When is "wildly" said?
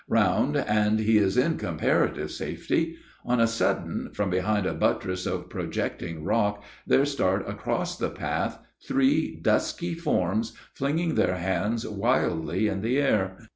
11.87-12.67